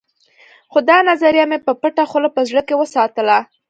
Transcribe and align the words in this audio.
خو 0.71 0.79
دا 0.89 0.97
نظريه 1.09 1.45
مې 1.49 1.57
په 1.65 1.71
پټه 1.81 2.03
خوله 2.09 2.29
په 2.35 2.41
زړه 2.49 2.61
کې 2.67 2.75
وساتله. 2.81 3.37